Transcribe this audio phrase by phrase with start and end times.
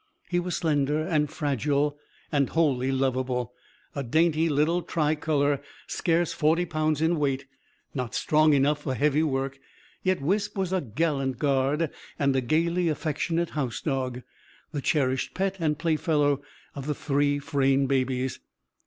[0.31, 1.95] He was slender and fragile
[2.31, 3.53] and wholly lovable;
[3.93, 7.45] a dainty little tricolour, scarce forty pounds in weight.
[7.93, 9.59] Not strong enough for heavy work,
[10.01, 14.23] yet Wisp was a gallant guard and a gaily affectionate house dog
[14.71, 16.41] the cherished pet and playfellow
[16.73, 18.39] of the three Frayne babies.